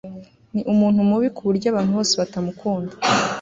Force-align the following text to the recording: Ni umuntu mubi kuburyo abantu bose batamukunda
Ni 0.53 0.61
umuntu 0.71 0.99
mubi 1.09 1.27
kuburyo 1.35 1.67
abantu 1.69 1.91
bose 1.97 2.13
batamukunda 2.21 2.93